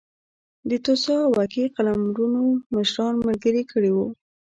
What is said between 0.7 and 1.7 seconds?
توسا او اکي